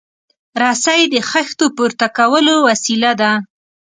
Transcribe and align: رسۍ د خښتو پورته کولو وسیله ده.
رسۍ 0.61 1.01
د 1.13 1.15
خښتو 1.29 1.65
پورته 1.75 2.07
کولو 2.17 2.55
وسیله 2.67 3.11
ده. 3.21 3.31